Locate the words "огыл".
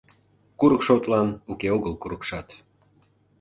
1.77-1.93